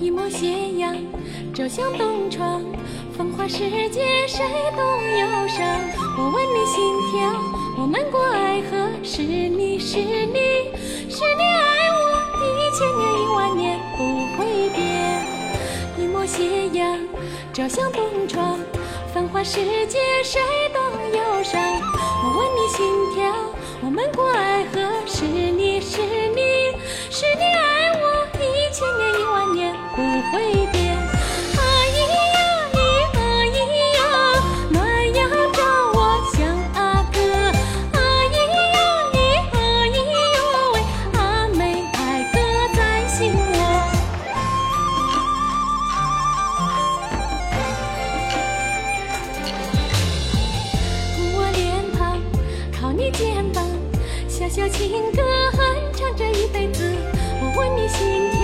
[0.00, 0.46] 一抹斜
[0.78, 0.96] 阳
[1.52, 2.62] 照向东窗，
[3.16, 3.58] 繁华世
[3.90, 4.44] 界谁
[4.76, 4.80] 懂
[5.18, 5.66] 忧伤？
[6.16, 6.80] 我问你心
[7.10, 7.18] 跳，
[7.76, 10.70] 我们过爱河，是你是你
[11.10, 11.98] 是你爱我，
[12.44, 13.98] 一千年一万年不
[14.36, 14.78] 会变。
[15.98, 16.96] 一抹斜阳
[17.52, 18.60] 照向东窗，
[19.12, 20.40] 繁华世界谁
[20.72, 20.80] 懂
[21.12, 21.60] 忧伤？
[22.22, 22.86] 我问你心
[23.16, 23.34] 跳，
[23.82, 26.27] 我们过爱河，是你是你是
[53.10, 53.64] 肩膀，
[54.28, 55.60] 小小情歌哼
[55.94, 56.82] 唱着一辈子。
[57.40, 58.37] 我问你心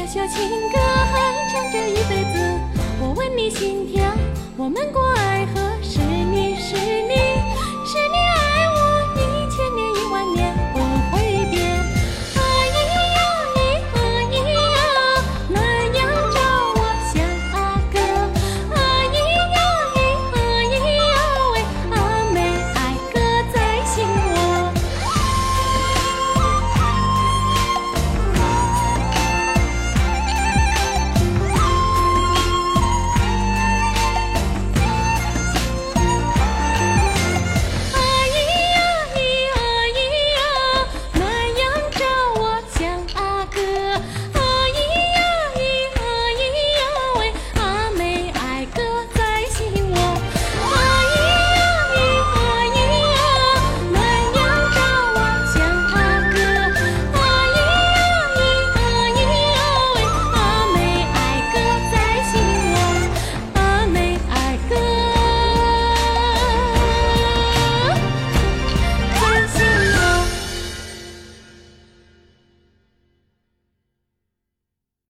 [0.00, 2.19] 小小情歌哼唱着一辈